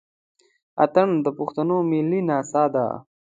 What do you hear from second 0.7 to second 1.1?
اتڼ